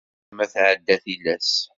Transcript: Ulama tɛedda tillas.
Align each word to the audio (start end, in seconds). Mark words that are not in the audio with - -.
Ulama 0.31 0.45
tɛedda 0.53 0.95
tillas. 1.03 1.51